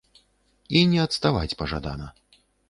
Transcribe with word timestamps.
І 0.79 0.81
не 0.93 0.99
адставаць 1.07 1.57
пажадана. 1.61 2.07